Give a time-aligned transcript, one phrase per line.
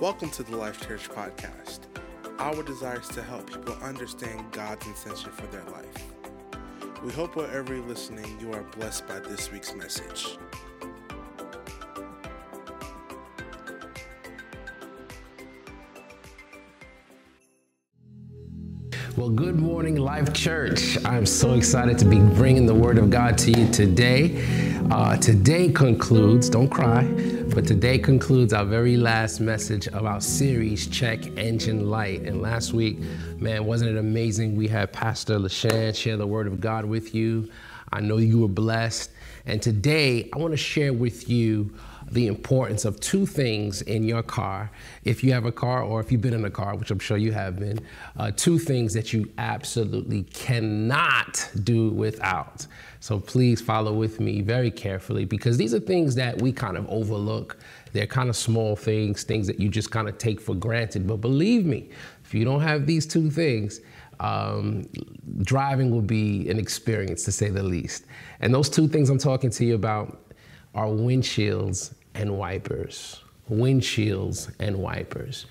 [0.00, 1.80] Welcome to the Life Church Podcast.
[2.38, 6.06] Our desire is to help people understand God's intention for their life.
[7.04, 10.38] We hope wherever you're listening, you are blessed by this week's message.
[19.18, 20.96] Well, good morning, Life Church.
[21.04, 24.42] I'm so excited to be bringing the Word of God to you today.
[24.90, 27.02] Uh, today concludes, don't cry,
[27.54, 32.22] but today concludes our very last message of our series, Check Engine Light.
[32.22, 32.98] And last week,
[33.38, 34.54] man, wasn't it amazing?
[34.54, 37.50] We had Pastor LaShan share the Word of God with you.
[37.92, 39.10] I know you were blessed.
[39.46, 41.74] And today, I want to share with you
[42.10, 44.70] the importance of two things in your car,
[45.04, 47.16] if you have a car or if you've been in a car, which I'm sure
[47.16, 47.78] you have been,
[48.16, 52.66] uh, two things that you absolutely cannot do without.
[52.98, 56.88] So please follow with me very carefully because these are things that we kind of
[56.88, 57.58] overlook.
[57.92, 61.06] They're kind of small things, things that you just kind of take for granted.
[61.06, 61.90] But believe me,
[62.24, 63.80] if you don't have these two things,
[64.20, 64.86] um,
[65.42, 68.04] driving will be an experience to say the least.
[68.40, 70.34] And those two things I'm talking to you about
[70.74, 73.20] are windshields and wipers.
[73.50, 75.46] Windshields and wipers.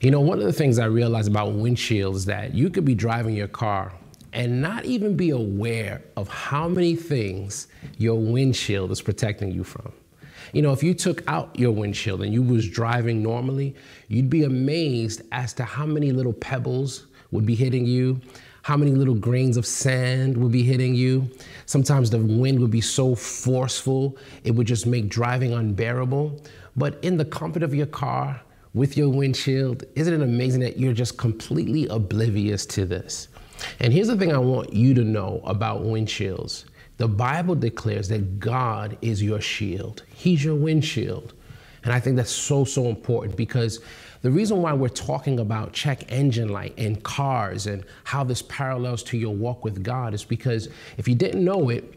[0.00, 2.94] You know, one of the things I realized about windshields is that you could be
[2.94, 3.92] driving your car
[4.32, 9.92] and not even be aware of how many things your windshield is protecting you from.
[10.52, 13.76] You know, if you took out your windshield and you was driving normally,
[14.08, 18.20] you'd be amazed as to how many little pebbles would be hitting you,
[18.62, 21.30] how many little grains of sand would be hitting you.
[21.66, 26.40] Sometimes the wind would be so forceful, it would just make driving unbearable.
[26.76, 28.40] But in the comfort of your car,
[28.72, 33.28] with your windshield, isn't it amazing that you're just completely oblivious to this?
[33.80, 36.64] And here's the thing I want you to know about windshields
[36.96, 41.34] the Bible declares that God is your shield, He's your windshield.
[41.82, 43.80] And I think that's so, so important because
[44.22, 49.02] the reason why we're talking about check engine light and cars and how this parallels
[49.04, 51.94] to your walk with God is because if you didn't know it,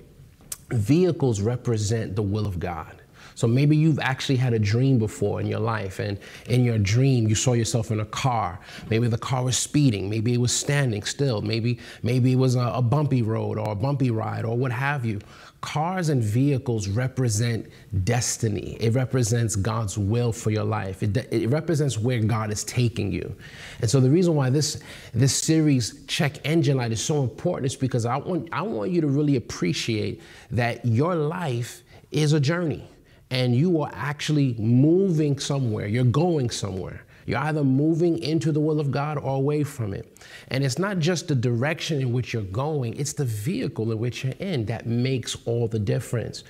[0.70, 3.02] vehicles represent the will of God.
[3.36, 7.28] So maybe you've actually had a dream before in your life, and in your dream
[7.28, 8.60] you saw yourself in a car.
[8.90, 12.72] Maybe the car was speeding, maybe it was standing still, maybe maybe it was a,
[12.76, 15.20] a bumpy road or a bumpy ride or what have you.
[15.64, 17.68] Cars and vehicles represent
[18.04, 18.76] destiny.
[18.82, 21.02] It represents God's will for your life.
[21.02, 23.34] It, it, represents where God is taking you.
[23.80, 24.82] And so the reason why this,
[25.14, 29.00] this series, Check Engine Light, is so important is because I want, I want you
[29.00, 30.22] to really appreciate
[30.52, 32.86] that your life is a journey
[33.32, 35.88] and you are actually moving somewhere.
[35.88, 37.06] You're going somewhere.
[37.26, 40.18] You're either moving into the will of God or away from it.
[40.50, 44.24] And it's not just the direction in which you're going, it's the vehicle in which
[44.24, 46.44] you're in that makes all the difference.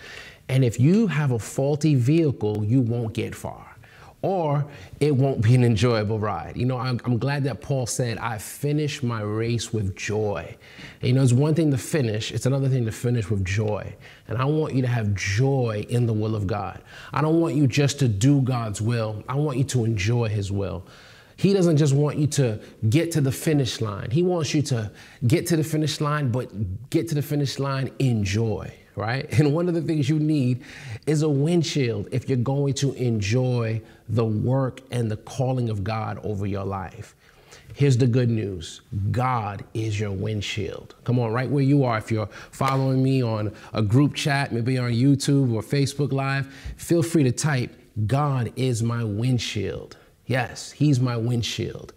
[0.49, 3.72] And if you have a faulty vehicle, you won't get far
[4.23, 4.65] or
[5.01, 6.55] it won't be an enjoyable ride.
[6.55, 10.55] You know, I'm, I'm, glad that Paul said, I finished my race with joy.
[11.01, 13.93] And, you know, it's one thing to finish, it's another thing to finish with joy.
[14.29, 16.81] And I want you to have joy in the will of God.
[17.11, 20.51] I don't want you just to do God's will, I want you to enjoy His
[20.51, 20.87] will.
[21.35, 24.09] He doesn't just want you to get to the finish line.
[24.09, 24.89] He wants you to
[25.27, 29.27] get to the finish line, but get to the finish line in joy right?
[29.39, 30.63] And one of the things you need
[31.05, 36.19] is a windshield if you're going to enjoy the work and the calling of God
[36.23, 37.15] over your life.
[37.75, 38.81] Here's the good news
[39.11, 40.95] God is your windshield.
[41.03, 41.97] Come on, right where you are.
[41.97, 47.01] If you're following me on a group chat, maybe on YouTube or Facebook Live, feel
[47.01, 47.75] free to type,
[48.05, 49.97] God is my windshield.
[50.27, 51.93] Yes, He's my windshield.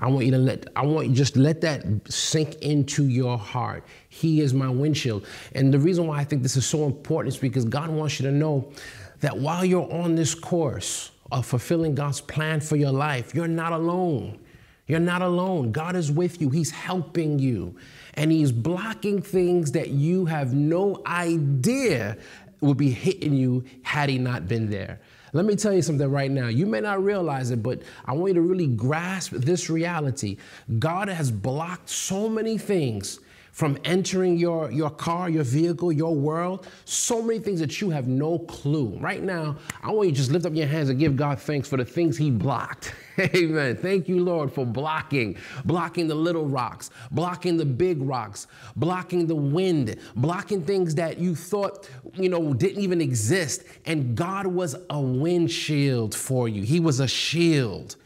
[0.00, 3.84] I want you to let, I want you just let that sink into your heart.
[4.08, 5.26] He is my windshield.
[5.54, 8.26] And the reason why I think this is so important is because God wants you
[8.26, 8.72] to know
[9.20, 13.72] that while you're on this course of fulfilling God's plan for your life, you're not
[13.72, 14.38] alone.
[14.86, 15.70] You're not alone.
[15.70, 16.50] God is with you.
[16.50, 17.76] He's helping you.
[18.14, 22.16] And He's blocking things that you have no idea
[22.60, 24.98] would be hitting you had He not been there.
[25.32, 26.48] Let me tell you something right now.
[26.48, 30.36] You may not realize it, but I want you to really grasp this reality.
[30.78, 33.20] God has blocked so many things
[33.52, 38.06] from entering your, your car, your vehicle, your world, so many things that you have
[38.06, 38.96] no clue.
[39.00, 41.68] Right now, I want you to just lift up your hands and give God thanks
[41.68, 42.94] for the things He blocked.
[43.20, 43.76] Amen.
[43.76, 49.34] Thank you, Lord, for blocking, blocking the little rocks, blocking the big rocks, blocking the
[49.34, 53.64] wind, blocking things that you thought, you know, didn't even exist.
[53.86, 57.96] And God was a windshield for you, He was a shield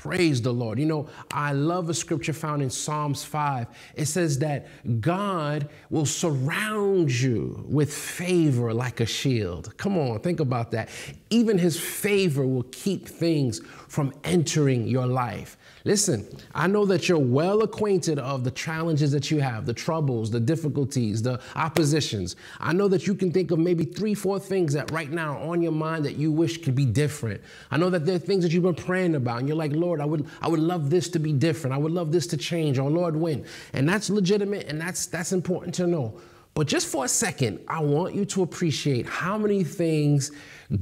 [0.00, 0.78] Praise the Lord.
[0.78, 3.66] You know, I love a scripture found in Psalms 5.
[3.96, 4.66] It says that
[5.02, 9.76] God will surround you with favor like a shield.
[9.76, 10.88] Come on, think about that.
[11.28, 15.58] Even his favor will keep things from entering your life.
[15.84, 20.30] Listen, I know that you're well acquainted of the challenges that you have, the troubles,
[20.30, 22.36] the difficulties, the oppositions.
[22.58, 25.52] I know that you can think of maybe three, four things that right now are
[25.52, 27.40] on your mind that you wish could be different.
[27.70, 30.00] I know that there are things that you've been praying about, and you're like, Lord,
[30.00, 31.74] I would, I would love this to be different.
[31.74, 33.46] I would love this to change, or Lord, when.
[33.72, 36.20] And that's legitimate, and that's that's important to know.
[36.52, 40.32] But just for a second, I want you to appreciate how many things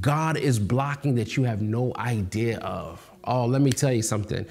[0.01, 3.09] God is blocking that you have no idea of.
[3.23, 4.45] Oh, let me tell you something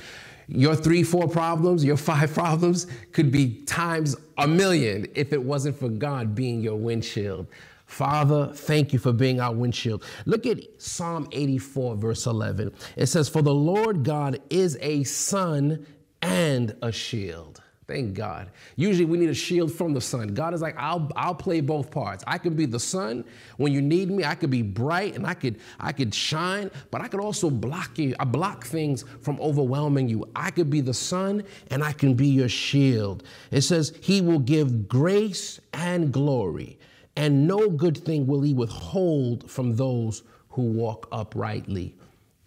[0.49, 5.79] your three, four problems, your five problems could be times a million if it wasn't
[5.79, 7.47] for God being your windshield.
[7.87, 10.05] Father, thank you for being our windshield.
[10.27, 12.73] Look at Psalm 84, verse 11.
[12.97, 15.87] It says, For the Lord God is a sun
[16.21, 17.63] and a shield.
[17.89, 18.51] Thank God.
[18.77, 20.35] Usually we need a shield from the sun.
[20.35, 22.23] God is like, I'll, I'll play both parts.
[22.27, 23.25] I could be the sun
[23.57, 24.27] when you need me.
[24.27, 27.99] I could be bright and I could I could shine, but I could also block
[27.99, 28.15] you.
[28.21, 30.29] I block things from overwhelming you.
[30.37, 33.23] I could be the sun and I can be your shield.
[33.51, 36.79] It says, He will give grace and glory,
[37.17, 41.95] and no good thing will He withhold from those who walk uprightly.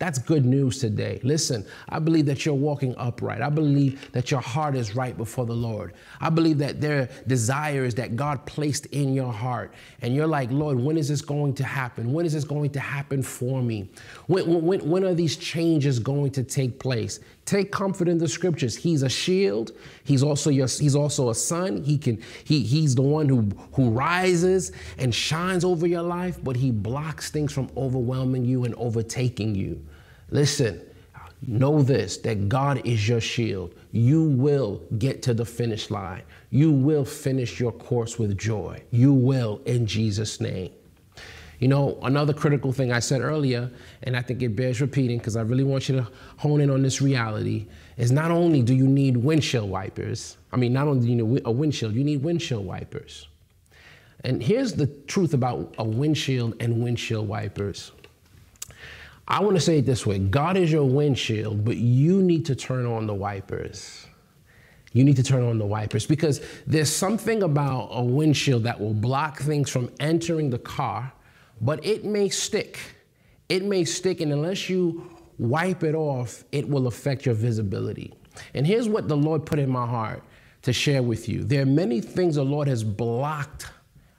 [0.01, 1.19] That's good news today.
[1.21, 3.39] Listen, I believe that you're walking upright.
[3.39, 5.93] I believe that your heart is right before the Lord.
[6.19, 9.75] I believe that there are desires that God placed in your heart.
[10.01, 12.13] And you're like, Lord, when is this going to happen?
[12.13, 13.91] When is this going to happen for me?
[14.25, 17.19] When, when, when are these changes going to take place?
[17.45, 18.75] Take comfort in the scriptures.
[18.75, 19.73] He's a shield.
[20.03, 21.83] He's also your, he's also a sun.
[21.83, 26.55] He can he he's the one who who rises and shines over your life, but
[26.55, 29.83] he blocks things from overwhelming you and overtaking you.
[30.31, 30.81] Listen,
[31.45, 33.75] know this that God is your shield.
[33.91, 36.23] You will get to the finish line.
[36.49, 38.81] You will finish your course with joy.
[38.91, 40.71] You will in Jesus' name.
[41.59, 43.69] You know, another critical thing I said earlier,
[44.01, 46.07] and I think it bears repeating because I really want you to
[46.37, 47.67] hone in on this reality,
[47.97, 51.41] is not only do you need windshield wipers, I mean, not only do you need
[51.45, 53.27] a windshield, you need windshield wipers.
[54.23, 57.91] And here's the truth about a windshield and windshield wipers.
[59.31, 62.55] I want to say it this way God is your windshield, but you need to
[62.55, 64.05] turn on the wipers.
[64.91, 68.93] You need to turn on the wipers because there's something about a windshield that will
[68.93, 71.13] block things from entering the car,
[71.61, 72.77] but it may stick.
[73.47, 78.13] It may stick, and unless you wipe it off, it will affect your visibility.
[78.53, 80.23] And here's what the Lord put in my heart
[80.63, 81.45] to share with you.
[81.45, 83.67] There are many things the Lord has blocked,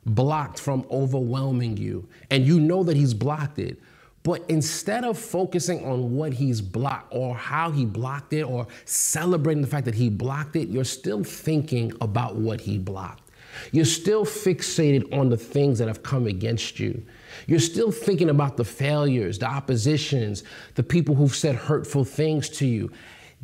[0.07, 3.79] blocked from overwhelming you, and you know that He's blocked it.
[4.23, 9.63] But instead of focusing on what he's blocked or how he blocked it or celebrating
[9.63, 13.31] the fact that he blocked it, you're still thinking about what he blocked.
[13.73, 17.03] You're still fixated on the things that have come against you.
[17.47, 22.67] You're still thinking about the failures, the oppositions, the people who've said hurtful things to
[22.67, 22.91] you.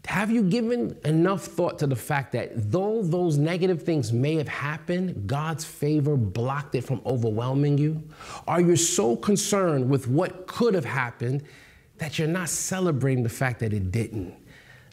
[0.07, 4.49] Have you given enough thought to the fact that though those negative things may have
[4.49, 8.03] happened, God's favor blocked it from overwhelming you?
[8.47, 11.43] Are you so concerned with what could have happened
[11.99, 14.35] that you're not celebrating the fact that it didn't?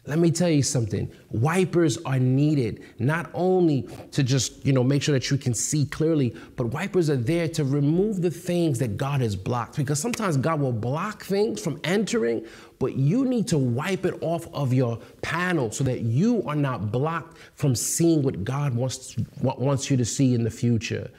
[0.06, 1.10] Let me tell you something.
[1.30, 5.84] Wipers are needed not only to just, you know, make sure that you can see
[5.84, 10.36] clearly, but wipers are there to remove the things that God has blocked because sometimes
[10.36, 12.46] God will block things from entering,
[12.78, 16.92] but you need to wipe it off of your panel so that you are not
[16.92, 21.10] blocked from seeing what God wants wants you to see in the future.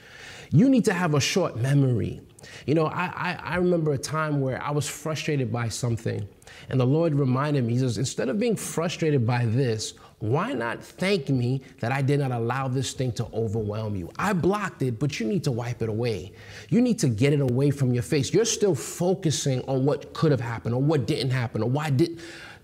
[0.52, 2.22] You need to have a short memory.
[2.66, 6.28] You know, I, I, I remember a time where I was frustrated by something
[6.70, 10.84] and the Lord reminded me, He says, instead of being frustrated by this, why not
[10.84, 14.10] thank me that I did not allow this thing to overwhelm you?
[14.18, 16.34] I blocked it, but you need to wipe it away.
[16.70, 18.34] You need to get it away from your face.
[18.34, 22.20] You're still focusing on what could have happened or what didn't happen or why did.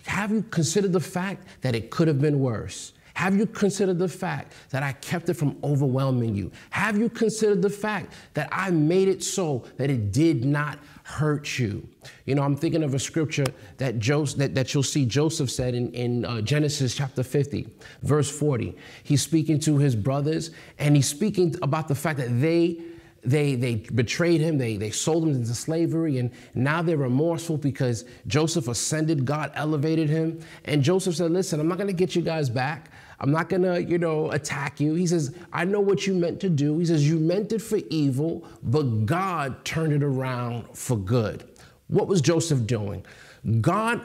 [0.06, 2.92] Have you considered the fact that it could have been worse?
[3.14, 6.50] Have you considered the fact that I kept it from overwhelming you?
[6.70, 11.58] Have you considered the fact that I made it so that it did not hurt
[11.58, 11.88] you?
[12.26, 13.46] You know, I'm thinking of a scripture
[13.78, 17.68] that, Joseph, that, that you'll see Joseph said in, in uh, Genesis chapter 50,
[18.02, 18.76] verse 40.
[19.04, 22.80] He's speaking to his brothers and he's speaking about the fact that they
[23.26, 28.04] they, they betrayed him, they, they sold him into slavery, and now they're remorseful because
[28.26, 30.40] Joseph ascended, God elevated him.
[30.66, 32.90] And Joseph said, Listen, I'm not gonna get you guys back.
[33.20, 34.94] I'm not gonna, you know, attack you.
[34.94, 36.78] He says, I know what you meant to do.
[36.78, 41.44] He says, You meant it for evil, but God turned it around for good.
[41.88, 43.04] What was Joseph doing?
[43.60, 44.00] God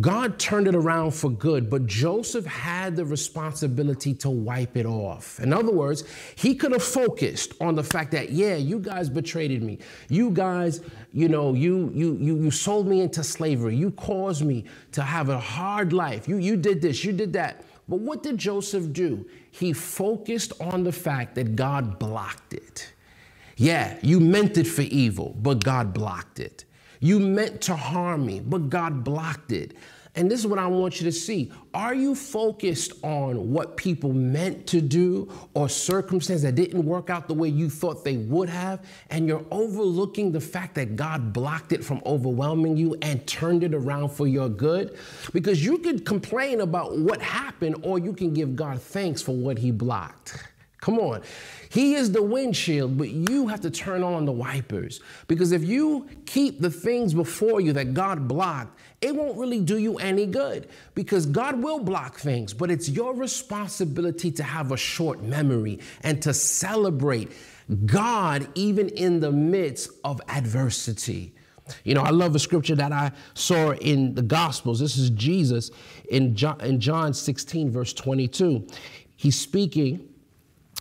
[0.00, 5.38] God turned it around for good, but Joseph had the responsibility to wipe it off.
[5.40, 9.62] In other words, he could have focused on the fact that, yeah, you guys betrayed
[9.62, 9.78] me.
[10.08, 10.80] You guys,
[11.12, 13.76] you know, you you you you sold me into slavery.
[13.76, 16.28] You caused me to have a hard life.
[16.28, 17.64] You you did this, you did that.
[17.88, 19.26] But what did Joseph do?
[19.50, 22.92] He focused on the fact that God blocked it.
[23.56, 26.64] Yeah, you meant it for evil, but God blocked it.
[27.00, 29.74] You meant to harm me, but God blocked it.
[30.16, 31.50] And this is what I want you to see.
[31.72, 37.26] Are you focused on what people meant to do or circumstances that didn't work out
[37.26, 38.84] the way you thought they would have?
[39.10, 43.74] And you're overlooking the fact that God blocked it from overwhelming you and turned it
[43.74, 44.96] around for your good?
[45.32, 49.58] Because you could complain about what happened or you can give God thanks for what
[49.58, 50.53] He blocked.
[50.84, 51.22] Come on.
[51.70, 55.00] He is the windshield, but you have to turn on the wipers.
[55.28, 59.78] Because if you keep the things before you that God blocked, it won't really do
[59.78, 60.68] you any good.
[60.94, 66.20] Because God will block things, but it's your responsibility to have a short memory and
[66.20, 67.32] to celebrate
[67.86, 71.34] God even in the midst of adversity.
[71.84, 74.80] You know, I love a scripture that I saw in the Gospels.
[74.80, 75.70] This is Jesus
[76.10, 78.66] in John, in John 16, verse 22.
[79.16, 80.10] He's speaking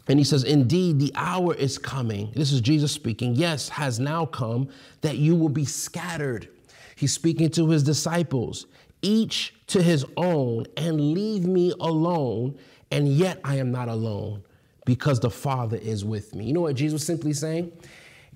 [0.07, 2.31] and he says, Indeed, the hour is coming.
[2.35, 3.35] This is Jesus speaking.
[3.35, 4.69] Yes, has now come
[5.01, 6.49] that you will be scattered.
[6.95, 8.65] He's speaking to his disciples,
[9.01, 12.57] each to his own, and leave me alone.
[12.91, 14.43] And yet I am not alone
[14.85, 16.45] because the Father is with me.
[16.45, 17.71] You know what Jesus was simply saying?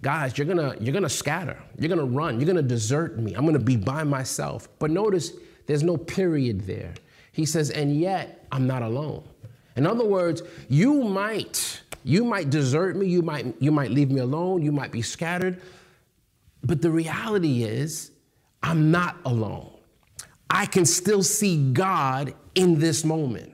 [0.02, 3.34] Guys, you're gonna, you're gonna scatter, you're gonna run, you're gonna desert me.
[3.34, 4.70] I'm gonna be by myself.
[4.80, 5.34] But notice
[5.66, 6.94] there's no period there.
[7.32, 9.24] He says, and yet I'm not alone.
[9.78, 14.20] In other words, you might you might desert me, you might you might leave me
[14.20, 15.62] alone, you might be scattered,
[16.64, 18.12] but the reality is
[18.64, 19.72] I'm not alone.
[20.50, 23.54] I can still see God in this moment.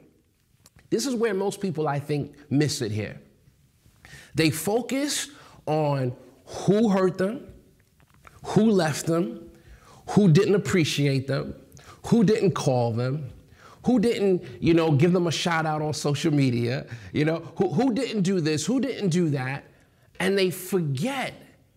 [0.89, 3.19] This is where most people I think miss it here.
[4.35, 5.29] They focus
[5.65, 6.15] on
[6.45, 7.47] who hurt them,
[8.45, 9.49] who left them,
[10.11, 11.55] who didn't appreciate them,
[12.07, 13.29] who didn't call them,
[13.85, 16.85] who didn't, you know, give them a shout out on social media?
[17.11, 18.65] You know, who, who didn't do this?
[18.65, 19.65] Who didn't do that?
[20.19, 21.33] And they forget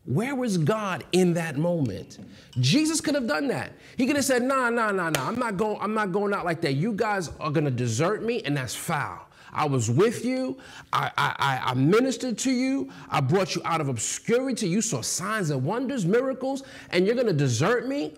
[0.07, 2.19] where was God in that moment?
[2.61, 3.73] Jesus could have done that.
[3.97, 5.27] He could have said, "Nah, nah, nah, nah.
[5.27, 5.79] I'm not going.
[5.81, 6.75] I'm not going out like that.
[6.75, 9.27] You guys are gonna desert me, and that's foul.
[9.53, 10.59] I was with you.
[10.93, 12.93] I, I, I ministered to you.
[13.11, 14.69] I brought you out of obscurity.
[14.69, 18.15] You saw signs and wonders, miracles, and you're gonna desert me."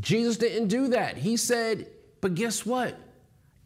[0.00, 1.16] Jesus didn't do that.
[1.16, 1.86] He said,
[2.20, 2.96] "But guess what?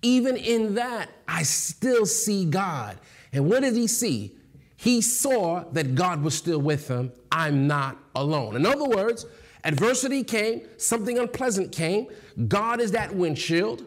[0.04, 2.98] Even in that, I still see God.
[3.32, 4.36] And what did he see?
[4.76, 7.10] He saw that God was still with him.
[7.32, 8.54] I'm not alone.
[8.54, 9.24] In other words,
[9.64, 12.08] adversity came, something unpleasant came.
[12.48, 13.86] God is that windshield.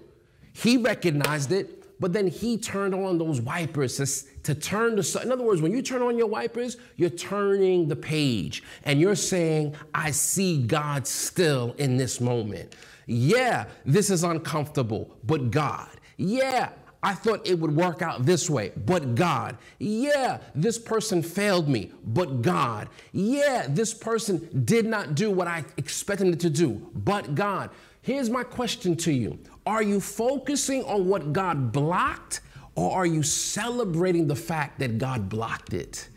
[0.53, 5.31] He recognized it, but then he turned on those wipers to, to turn the In
[5.31, 9.75] other words, when you turn on your wipers, you're turning the page and you're saying,
[9.93, 12.75] I see God still in this moment.
[13.05, 15.89] Yeah, this is uncomfortable, but God.
[16.17, 16.69] Yeah,
[17.01, 19.57] I thought it would work out this way, but God.
[19.77, 22.89] Yeah, this person failed me, but God.
[23.11, 27.69] Yeah, this person did not do what I expected it to do, but God.
[28.01, 32.41] Here's my question to you Are you focusing on what God blocked,
[32.75, 36.09] or are you celebrating the fact that God blocked it?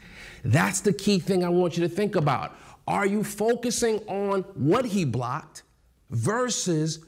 [0.45, 2.57] That's the key thing I want you to think about.
[2.89, 5.63] Are you focusing on what He blocked
[6.11, 7.01] versus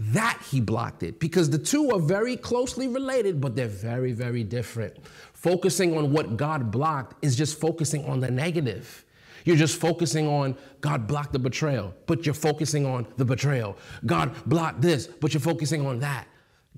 [0.00, 4.42] that he blocked it because the two are very closely related, but they're very, very
[4.42, 4.96] different.
[5.34, 9.04] Focusing on what God blocked is just focusing on the negative.
[9.44, 13.76] You're just focusing on God blocked the betrayal, but you're focusing on the betrayal.
[14.06, 16.26] God blocked this, but you're focusing on that.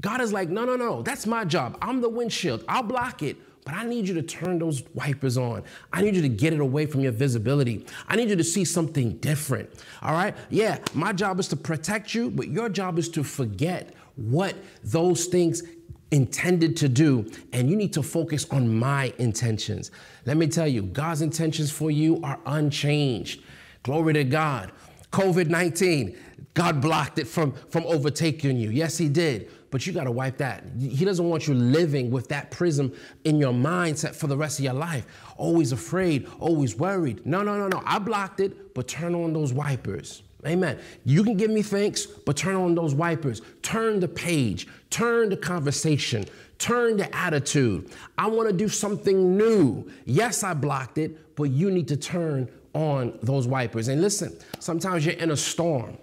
[0.01, 1.79] God is like, no, no, no, that's my job.
[1.81, 2.65] I'm the windshield.
[2.69, 5.63] I'll block it, but I need you to turn those wipers on.
[5.93, 7.87] I need you to get it away from your visibility.
[8.09, 9.71] I need you to see something different.
[10.03, 10.35] All right?
[10.51, 15.27] Yeah, my job is to protect you, but your job is to forget what those
[15.27, 15.63] things
[16.11, 19.91] intended to do, and you need to focus on my intentions.
[20.27, 23.43] Let me tell you, God's intentions for you are unchanged.
[23.83, 24.73] Glory to God.
[25.13, 26.17] COVID 19,
[26.55, 28.71] God blocked it from, from overtaking you.
[28.71, 30.63] Yes, He did but you got to wipe that.
[30.79, 32.93] He doesn't want you living with that prism
[33.25, 35.07] in your mindset for the rest of your life.
[35.39, 37.27] Always afraid, always worried.
[37.27, 37.83] No, no, no, no.
[37.85, 40.23] I blocked it, but turn on those wipers.
[40.47, 40.79] Amen.
[41.05, 43.41] You can give me thanks, but turn on those wipers.
[43.63, 46.27] Turn the page, turn the conversation,
[46.59, 47.91] turn the attitude.
[48.19, 49.91] I want to do something new.
[50.05, 53.89] Yes, I blocked it, but you need to turn on those wipers.
[53.89, 55.97] And listen, sometimes you're in a storm.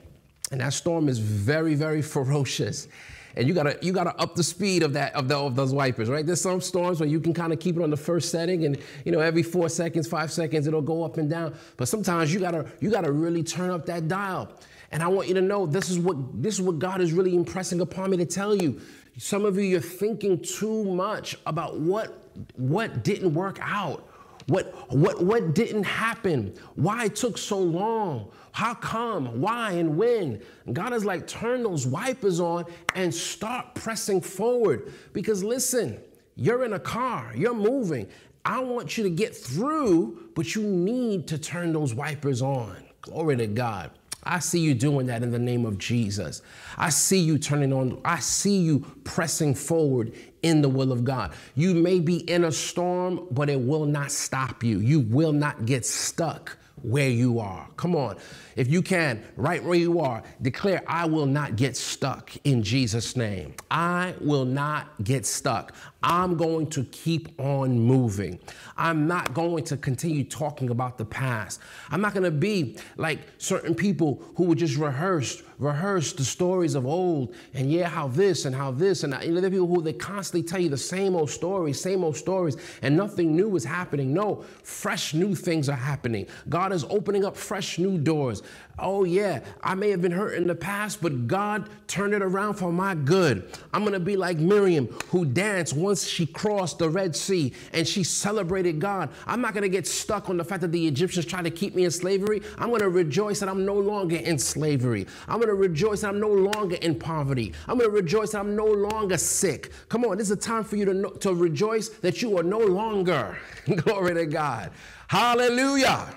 [0.51, 2.87] and that storm is very, very ferocious.
[3.35, 6.09] And you gotta you gotta up the speed of that of, the, of those wipers,
[6.09, 6.25] right?
[6.25, 8.77] There's some storms where you can kind of keep it on the first setting, and
[9.05, 11.55] you know every four seconds, five seconds, it'll go up and down.
[11.77, 14.51] But sometimes you gotta you gotta really turn up that dial.
[14.91, 17.35] And I want you to know this is what this is what God is really
[17.35, 18.81] impressing upon me to tell you.
[19.17, 24.08] Some of you you're thinking too much about what what didn't work out.
[24.49, 26.55] What, what, what didn't happen?
[26.73, 28.31] Why it took so long?
[28.51, 29.39] How come?
[29.39, 30.41] Why and when?
[30.73, 32.65] God is like, turn those wipers on
[32.95, 34.91] and start pressing forward.
[35.13, 36.01] Because listen,
[36.35, 38.07] you're in a car, you're moving.
[38.43, 42.75] I want you to get through, but you need to turn those wipers on.
[43.01, 43.91] Glory to God.
[44.23, 46.41] I see you doing that in the name of Jesus.
[46.77, 51.33] I see you turning on, I see you pressing forward in the will of God.
[51.55, 54.79] You may be in a storm, but it will not stop you.
[54.79, 57.67] You will not get stuck where you are.
[57.75, 58.17] Come on.
[58.55, 63.15] If you can, right where you are, declare, I will not get stuck in Jesus'
[63.15, 63.53] name.
[63.69, 65.73] I will not get stuck.
[66.01, 68.39] I'm going to keep on moving.
[68.77, 71.59] I'm not going to continue talking about the past.
[71.89, 76.75] I'm not going to be like certain people who would just rehearse, rehearse the stories
[76.75, 79.03] of old and yeah, how this and how this.
[79.03, 81.29] And uh, you know, there are people who they constantly tell you the same old
[81.29, 84.13] stories, same old stories, and nothing new is happening.
[84.13, 86.27] No, fresh new things are happening.
[86.47, 88.41] God is opening up fresh new doors.
[88.81, 92.53] Oh, yeah, I may have been hurt in the past, but God turned it around
[92.53, 93.51] for my good.
[93.73, 97.87] I'm going to be like Miriam, who danced once she crossed the Red Sea and
[97.87, 99.09] she celebrated God.
[99.25, 101.73] I'm not going to get stuck on the fact that the Egyptians tried to keep
[101.73, 102.43] me in slavery.
[102.59, 105.07] I'm going to rejoice that I'm no longer in slavery.
[105.27, 107.53] I'm going to rejoice that I'm no longer in poverty.
[107.67, 109.71] I'm going to rejoice that I'm no longer sick.
[109.89, 112.43] Come on, this is a time for you to, know, to rejoice that you are
[112.43, 113.35] no longer.
[113.75, 114.69] Glory to God.
[115.07, 116.13] Hallelujah.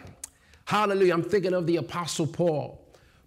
[0.67, 1.15] Hallelujah.
[1.15, 2.79] I'm thinking of the Apostle Paul.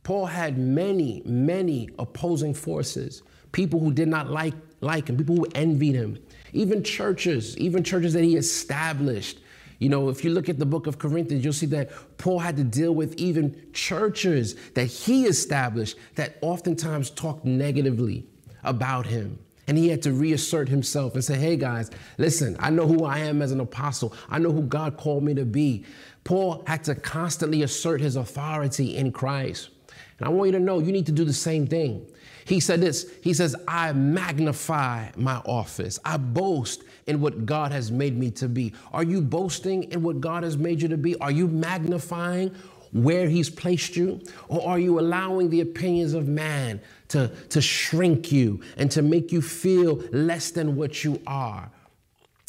[0.03, 5.47] Paul had many, many opposing forces, people who did not like, like him, people who
[5.55, 6.19] envied him,
[6.55, 9.39] even churches, even churches that he established.
[9.79, 12.55] You know, if you look at the book of Corinthians, you'll see that Paul had
[12.57, 18.25] to deal with even churches that he established that oftentimes talked negatively
[18.63, 19.37] about him.
[19.67, 23.19] And he had to reassert himself and say, hey guys, listen, I know who I
[23.19, 24.13] am as an apostle.
[24.29, 25.85] I know who God called me to be.
[26.23, 29.69] Paul had to constantly assert his authority in Christ.
[30.19, 32.05] And I want you to know you need to do the same thing.
[32.45, 35.99] He said this He says, I magnify my office.
[36.05, 38.73] I boast in what God has made me to be.
[38.93, 41.15] Are you boasting in what God has made you to be?
[41.17, 42.55] Are you magnifying
[42.93, 44.21] where He's placed you?
[44.47, 49.31] Or are you allowing the opinions of man to, to shrink you and to make
[49.31, 51.69] you feel less than what you are?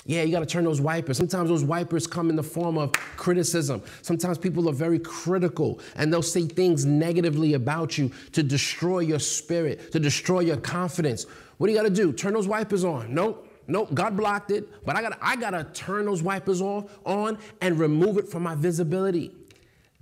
[0.06, 1.16] Yeah, you got to turn those wipers.
[1.16, 3.82] Sometimes those wipers come in the form of criticism.
[4.02, 9.18] Sometimes people are very critical and they'll say things negatively about you to destroy your
[9.18, 11.26] spirit, to destroy your confidence.
[11.58, 12.12] What do you got to do?
[12.12, 13.12] Turn those wipers on.
[13.12, 13.42] Nope.
[13.68, 16.84] Nope, God blocked it, but I got to I got to turn those wipers off
[17.04, 19.32] on and remove it from my visibility.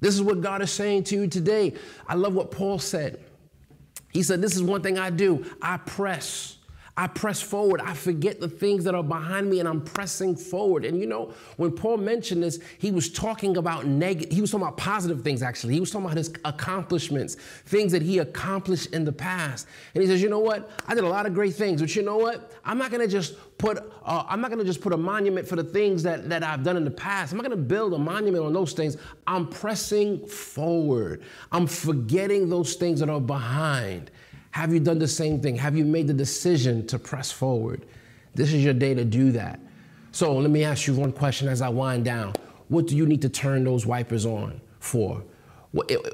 [0.01, 1.73] This is what God is saying to you today.
[2.07, 3.25] I love what Paul said.
[4.13, 6.59] He said, This is one thing I do I press.
[6.97, 7.81] I press forward.
[7.81, 10.85] I forget the things that are behind me and I'm pressing forward.
[10.85, 14.67] And you know, when Paul mentioned this, he was talking about negative, he was talking
[14.67, 15.75] about positive things actually.
[15.75, 17.35] He was talking about his accomplishments,
[17.67, 19.67] things that he accomplished in the past.
[19.95, 20.71] And he says, you know what?
[20.87, 22.53] I did a lot of great things, but you know what?
[22.65, 25.65] I'm not gonna just put, uh, I'm not gonna just put a monument for the
[25.65, 27.33] things that, that I've done in the past.
[27.33, 28.97] I'm not gonna build a monument on those things.
[29.27, 31.23] I'm pressing forward.
[31.51, 34.13] I'm forgetting those things that are behind.
[34.55, 35.57] Have you done the same thing?
[35.57, 37.87] Have you made the decision to press forward?
[38.37, 39.59] This is your day to do that.
[40.13, 42.35] So let me ask you one question as I wind down.
[42.69, 45.25] What do you need to turn those wipers on for?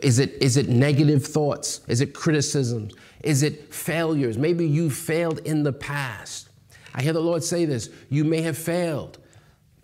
[0.00, 1.82] Is it, is it negative thoughts?
[1.86, 2.94] Is it criticisms?
[3.22, 4.38] Is it failures?
[4.38, 6.48] Maybe you failed in the past.
[6.94, 9.18] I hear the Lord say this you may have failed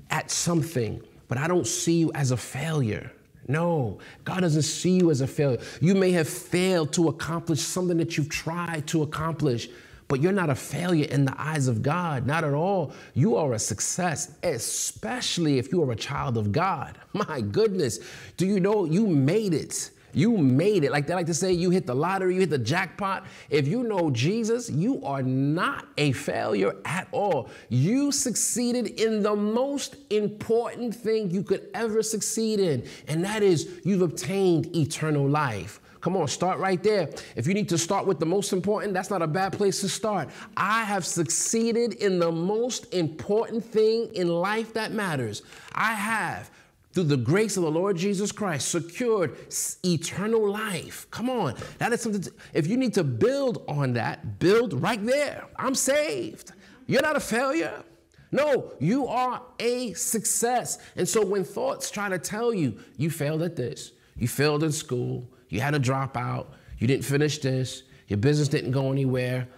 [0.09, 3.13] at something, but I don't see you as a failure.
[3.49, 5.61] No, God doesn't see you as a failure.
[5.81, 9.69] You may have failed to accomplish something that you've tried to accomplish,
[10.09, 12.27] but you're not a failure in the eyes of God.
[12.27, 12.93] Not at all.
[13.15, 16.99] You are a success, especially if you are a child of God.
[17.13, 18.01] My goodness,
[18.37, 19.91] do you know you made it?
[20.13, 20.93] You made it.
[20.93, 23.27] Like they like to say, you hit the lottery, you hit the jackpot.
[23.51, 27.51] If you know Jesus, you are not a failure at all.
[27.69, 33.81] You succeeded in the most important thing you could ever succeed in, and that is
[33.85, 35.81] you've obtained eternal life.
[36.01, 37.09] Come on, start right there.
[37.35, 39.89] If you need to start with the most important, that's not a bad place to
[39.89, 40.29] start.
[40.57, 45.43] I have succeeded in the most important thing in life that matters.
[45.75, 46.49] I have
[46.97, 49.37] through the grace of the Lord Jesus Christ, secured
[49.85, 51.07] eternal life.
[51.11, 51.55] Come on.
[51.77, 55.45] That is something, to, if you need to build on that, build right there.
[55.57, 56.53] I'm saved.
[56.87, 57.85] You're not a failure.
[58.33, 60.79] No, you are a success.
[60.97, 64.73] And so when thoughts try to tell you, you failed at this, you failed in
[64.73, 66.47] school, you had a dropout,
[66.79, 69.49] you didn't finish this, your business didn't go anywhere,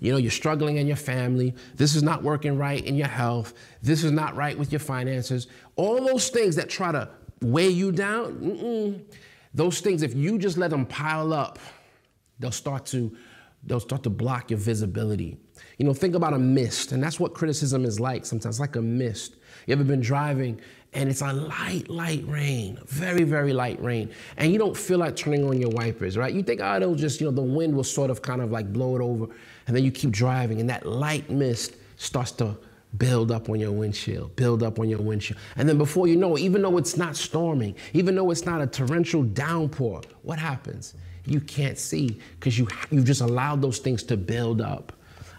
[0.00, 3.54] you know, you're struggling in your family, this is not working right in your health,
[3.82, 7.08] this is not right with your finances, all those things that try to
[7.40, 9.04] weigh you down,
[9.54, 11.58] those things, if you just let them pile up,
[12.38, 13.16] they'll start to
[13.64, 15.36] they'll start to block your visibility.
[15.78, 18.82] You know, think about a mist, and that's what criticism is like sometimes, like a
[18.82, 19.34] mist.
[19.66, 20.60] You ever been driving
[20.94, 25.16] and it's a light, light rain, very, very light rain, and you don't feel like
[25.16, 26.32] turning on your wipers, right?
[26.32, 28.72] You think, oh, it'll just, you know, the wind will sort of kind of like
[28.72, 29.32] blow it over,
[29.66, 32.56] and then you keep driving, and that light mist starts to
[32.96, 35.38] build up on your windshield, build up on your windshield.
[35.56, 38.66] And then before you know, even though it's not storming, even though it's not a
[38.66, 40.94] torrential downpour, what happens?
[41.26, 44.94] You can't see because you, you've just allowed those things to build up.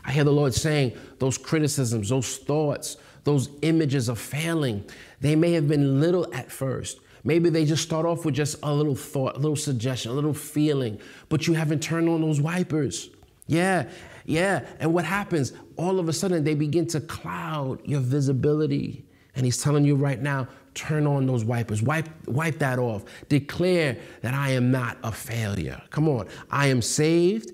[0.05, 4.83] I hear the Lord saying those criticisms, those thoughts, those images of failing,
[5.21, 6.99] they may have been little at first.
[7.23, 10.33] Maybe they just start off with just a little thought, a little suggestion, a little
[10.33, 13.09] feeling, but you haven't turned on those wipers.
[13.47, 13.89] Yeah,
[14.25, 14.65] yeah.
[14.79, 15.53] And what happens?
[15.75, 19.05] All of a sudden, they begin to cloud your visibility.
[19.35, 23.03] And He's telling you right now, turn on those wipers, wipe, wipe that off.
[23.27, 25.81] Declare that I am not a failure.
[25.89, 26.27] Come on.
[26.51, 27.51] I am saved.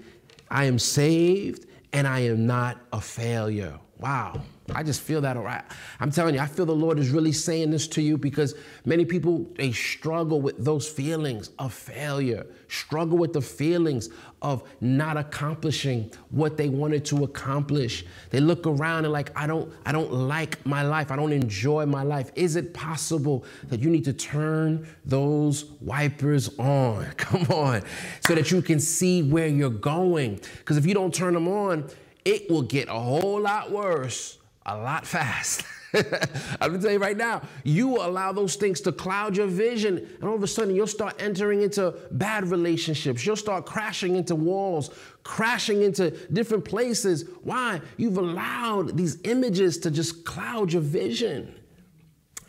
[0.50, 3.80] I am saved and I am not a failure.
[4.00, 4.42] Wow.
[4.74, 5.64] I just feel that all right.
[6.00, 9.06] I'm telling you, I feel the Lord is really saying this to you because many
[9.06, 14.10] people they struggle with those feelings of failure, struggle with the feelings
[14.42, 18.06] of not accomplishing what they wanted to accomplish.
[18.32, 21.12] They look around and like, I don't, I don't like my life.
[21.12, 22.32] I don't enjoy my life.
[22.36, 27.06] Is it possible that you need to turn those wipers on?
[27.18, 27.84] Come on,
[28.28, 30.42] so that you can see where you're going.
[30.58, 31.88] Because if you don't turn them on,
[32.26, 35.64] it will get a whole lot worse a lot fast.
[35.94, 40.24] I'm gonna tell you right now, you allow those things to cloud your vision, and
[40.24, 43.26] all of a sudden you'll start entering into bad relationships.
[43.26, 44.90] You'll start crashing into walls,
[45.24, 47.30] crashing into different places.
[47.44, 47.80] Why?
[47.98, 51.54] You've allowed these images to just cloud your vision.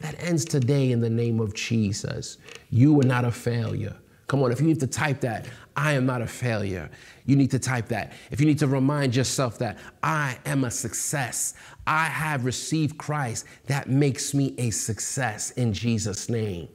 [0.00, 2.38] That ends today in the name of Jesus.
[2.70, 3.96] You are not a failure.
[4.26, 6.90] Come on, if you need to type that, I am not a failure.
[7.26, 8.12] You need to type that.
[8.30, 11.54] If you need to remind yourself that I am a success,
[11.86, 16.68] I have received Christ, that makes me a success in Jesus' name.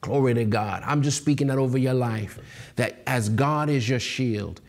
[0.00, 0.82] Glory to God.
[0.84, 2.38] I'm just speaking that over your life.
[2.76, 4.60] That as God is your shield,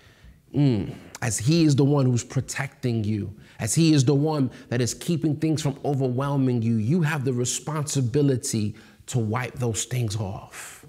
[0.53, 4.81] mm, as He is the one who's protecting you, as He is the one that
[4.81, 8.75] is keeping things from overwhelming you, you have the responsibility
[9.07, 10.80] to wipe those things off.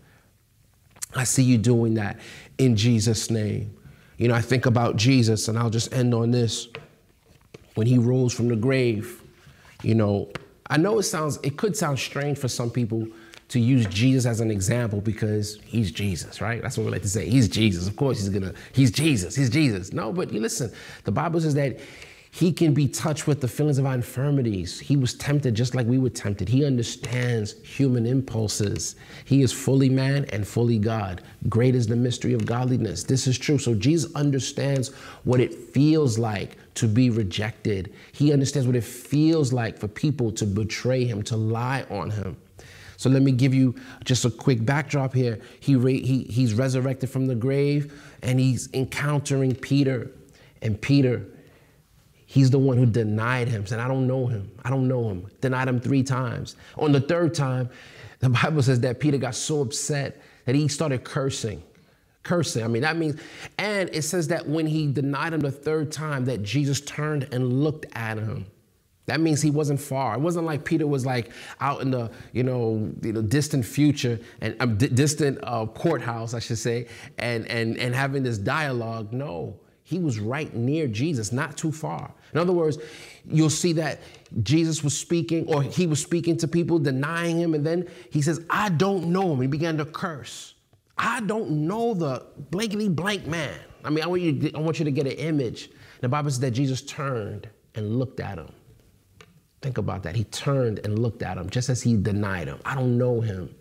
[1.14, 2.18] I see you doing that
[2.58, 3.76] in Jesus' name.
[4.18, 6.68] You know, I think about Jesus, and I'll just end on this.
[7.74, 9.22] When he rose from the grave,
[9.82, 10.30] you know,
[10.68, 13.06] I know it sounds, it could sound strange for some people
[13.48, 16.62] to use Jesus as an example because he's Jesus, right?
[16.62, 17.28] That's what we like to say.
[17.28, 17.86] He's Jesus.
[17.86, 19.92] Of course, he's gonna, he's Jesus, he's Jesus.
[19.92, 20.72] No, but you listen,
[21.04, 21.78] the Bible says that
[22.34, 24.80] he can be touched with the feelings of our infirmities.
[24.80, 26.48] He was tempted just like we were tempted.
[26.48, 28.96] He understands human impulses.
[29.26, 31.20] He is fully man and fully God.
[31.50, 33.04] Great is the mystery of godliness.
[33.04, 33.58] This is true.
[33.58, 37.92] So Jesus understands what it feels like to be rejected.
[38.12, 42.38] He understands what it feels like for people to betray him, to lie on him.
[42.96, 45.38] So let me give you just a quick backdrop here.
[45.60, 47.92] He, he, he's resurrected from the grave
[48.22, 50.10] and he's encountering Peter.
[50.62, 51.26] And Peter
[52.32, 54.50] He's the one who denied him, said, I don't know him.
[54.64, 55.26] I don't know him.
[55.42, 56.56] Denied him three times.
[56.78, 57.68] On the third time,
[58.20, 61.62] the Bible says that Peter got so upset that he started cursing.
[62.22, 62.64] Cursing.
[62.64, 63.20] I mean, that means,
[63.58, 67.62] and it says that when he denied him the third time, that Jesus turned and
[67.62, 68.46] looked at him.
[69.04, 70.14] That means he wasn't far.
[70.14, 74.18] It wasn't like Peter was like out in the you know, you know distant future
[74.40, 76.86] and um, d- distant uh, courthouse, I should say,
[77.18, 79.12] and and and having this dialogue.
[79.12, 82.12] No, he was right near Jesus, not too far.
[82.32, 82.78] In other words,
[83.26, 84.00] you'll see that
[84.42, 88.44] Jesus was speaking, or he was speaking to people, denying him, and then he says,
[88.48, 89.40] I don't know him.
[89.40, 90.54] He began to curse.
[90.96, 93.58] I don't know the blankety blank man.
[93.84, 95.70] I mean, I want you to, I want you to get an image.
[96.00, 98.52] The Bible says that Jesus turned and looked at him.
[99.60, 100.16] Think about that.
[100.16, 102.60] He turned and looked at him just as he denied him.
[102.64, 103.54] I don't know him.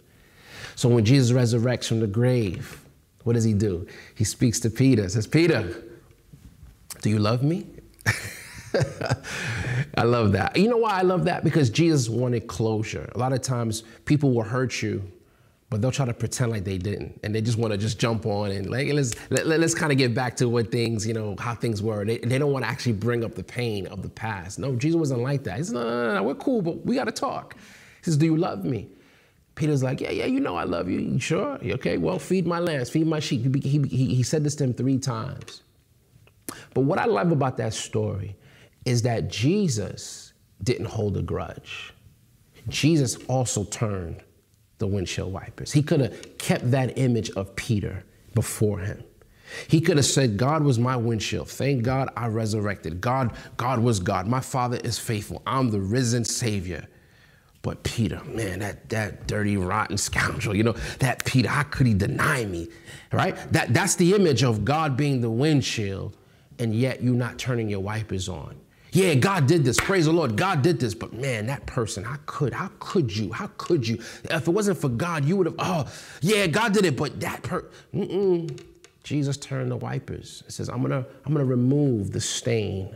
[0.76, 2.84] So when Jesus resurrects from the grave,
[3.24, 3.88] what does he do?
[4.16, 5.84] He speaks to Peter, says, Peter,
[7.02, 7.68] do you love me?
[9.98, 10.56] I love that.
[10.56, 11.44] You know why I love that?
[11.44, 13.10] Because Jesus wanted closure.
[13.14, 15.04] A lot of times people will hurt you,
[15.70, 18.26] but they'll try to pretend like they didn't, and they just want to just jump
[18.26, 21.14] on and like let's let, let, us kind of get back to what things you
[21.14, 22.06] know how things were.
[22.06, 24.60] They, they don't want to actually bring up the pain of the past.
[24.60, 25.58] No, Jesus wasn't like that.
[25.58, 27.56] He said, no, no, no, no we're cool, but we got to talk.
[27.56, 28.90] He says, Do you love me?
[29.56, 31.00] Peter's like, Yeah, yeah, you know I love you.
[31.00, 31.60] you sure?
[31.64, 33.56] Okay, well, feed my lambs, feed my sheep.
[33.64, 35.62] He, he, he said this to him three times.
[36.74, 38.36] But what I love about that story
[38.86, 40.34] is that Jesus
[40.64, 41.94] didn't hold a grudge.
[42.68, 44.24] Jesus also turned
[44.78, 45.72] the windshield wipers.
[45.72, 49.04] He could have kept that image of Peter before him.
[49.68, 51.50] He could have said, God was my windshield.
[51.50, 53.02] Thank God I resurrected.
[53.02, 54.28] God, God was God.
[54.28, 55.42] My Father is faithful.
[55.46, 56.88] I'm the risen Savior.
[57.62, 61.94] But Peter, man, that, that dirty, rotten scoundrel, you know, that Peter, how could he
[61.94, 62.70] deny me?
[63.12, 63.36] Right?
[63.52, 66.18] That, that's the image of God being the windshield,
[66.60, 68.56] and yet you're not turning your wipers on.
[68.94, 69.78] Yeah, God did this.
[69.78, 70.36] Praise the Lord.
[70.36, 70.94] God did this.
[70.94, 73.32] But man, that person, how could, how could you?
[73.32, 73.96] How could you?
[74.26, 75.86] If it wasn't for God, you would have, oh,
[76.22, 77.66] yeah, God did it, but that per
[79.04, 80.44] Jesus turned the wipers.
[80.46, 82.94] It says, I'm gonna, I'm gonna remove the stain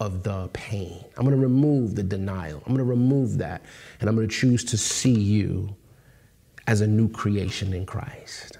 [0.00, 1.04] of the pain.
[1.16, 2.62] I'm going to remove the denial.
[2.66, 3.62] I'm going to remove that.
[4.00, 5.76] And I'm going to choose to see you
[6.66, 8.58] as a new creation in Christ.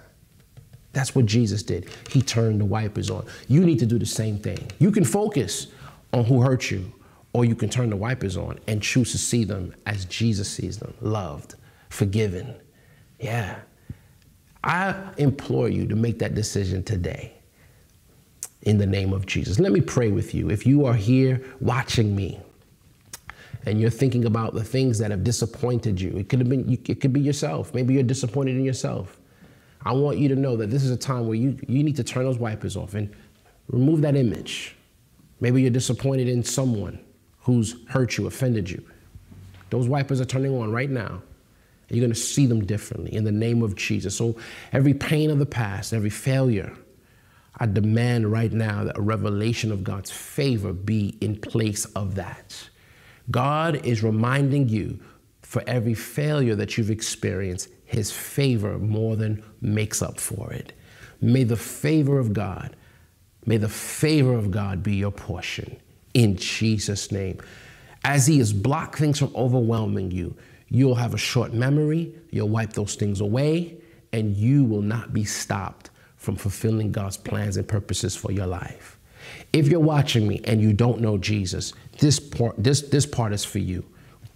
[0.92, 1.88] That's what Jesus did.
[2.10, 3.26] He turned the wipers on.
[3.48, 4.70] You need to do the same thing.
[4.78, 5.68] You can focus
[6.12, 6.92] on who hurt you,
[7.32, 10.78] or you can turn the wipers on and choose to see them as Jesus sees
[10.78, 11.54] them loved,
[11.88, 12.54] forgiven.
[13.20, 13.60] Yeah.
[14.64, 17.32] I implore you to make that decision today
[18.62, 19.58] in the name of Jesus.
[19.58, 20.50] Let me pray with you.
[20.50, 22.40] If you are here watching me
[23.64, 27.00] and you're thinking about the things that have disappointed you, it could have been it
[27.00, 27.72] could be yourself.
[27.72, 29.19] Maybe you're disappointed in yourself.
[29.84, 32.04] I want you to know that this is a time where you, you need to
[32.04, 33.14] turn those wipers off and
[33.68, 34.76] remove that image.
[35.40, 37.02] Maybe you're disappointed in someone
[37.40, 38.84] who's hurt you, offended you.
[39.70, 41.22] Those wipers are turning on right now.
[41.88, 44.16] And you're going to see them differently in the name of Jesus.
[44.16, 44.36] So
[44.72, 46.72] every pain of the past, every failure,
[47.58, 52.68] I demand right now that a revelation of God's favor be in place of that.
[53.30, 55.00] God is reminding you
[55.42, 60.72] for every failure that you've experienced, his favor more than makes up for it.
[61.20, 62.76] May the favor of God,
[63.46, 65.76] may the favor of God be your portion
[66.14, 67.40] in Jesus' name.
[68.04, 70.36] As he has blocked things from overwhelming you,
[70.68, 73.76] you'll have a short memory, you'll wipe those things away,
[74.12, 78.98] and you will not be stopped from fulfilling God's plans and purposes for your life.
[79.52, 83.44] If you're watching me and you don't know Jesus, this part, this, this part is
[83.44, 83.84] for you.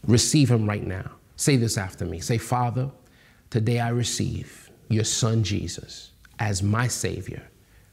[0.08, 1.12] Receive him right now.
[1.36, 2.18] Say this after me.
[2.18, 2.90] Say, Father,
[3.54, 7.40] today I receive your son Jesus as my Savior.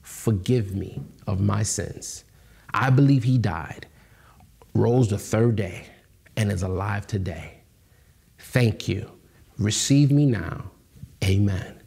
[0.01, 2.23] Forgive me of my sins.
[2.73, 3.85] I believe he died,
[4.73, 5.85] rose the third day,
[6.35, 7.59] and is alive today.
[8.39, 9.11] Thank you.
[9.59, 10.71] Receive me now.
[11.23, 11.79] Amen.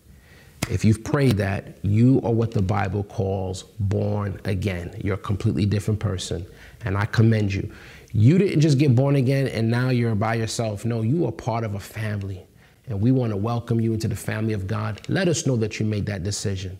[0.70, 5.00] If you've prayed that, you are what the Bible calls born again.
[5.02, 6.46] You're a completely different person,
[6.84, 7.72] and I commend you.
[8.12, 10.84] You didn't just get born again and now you're by yourself.
[10.84, 12.46] No, you are part of a family,
[12.88, 15.00] and we want to welcome you into the family of God.
[15.08, 16.78] Let us know that you made that decision.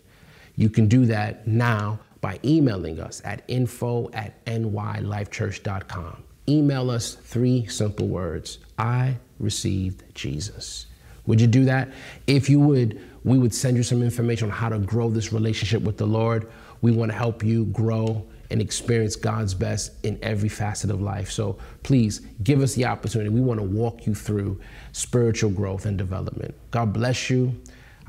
[0.55, 6.23] You can do that now by emailing us at info at nylifechurch.com.
[6.47, 10.85] Email us three simple words I received Jesus.
[11.25, 11.89] Would you do that?
[12.27, 15.81] If you would, we would send you some information on how to grow this relationship
[15.81, 16.51] with the Lord.
[16.81, 21.31] We want to help you grow and experience God's best in every facet of life.
[21.31, 23.29] So please give us the opportunity.
[23.29, 24.59] We want to walk you through
[24.91, 26.53] spiritual growth and development.
[26.71, 27.59] God bless you.